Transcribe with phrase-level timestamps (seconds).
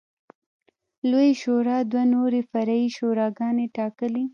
[1.09, 4.23] لویې شورا دوه نورې فرعي شوراګانې ټاکلې